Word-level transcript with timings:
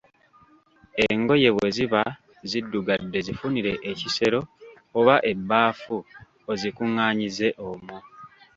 Engoye 1.05 1.49
bwe 1.55 1.67
ziba 1.75 2.01
ziddugadde 2.49 3.17
zifunire 3.27 3.71
ekisero 3.91 4.39
oba 4.99 5.15
ebbaafu 5.31 5.97
ozikunganyize 6.51 7.47
omwo. 7.69 7.97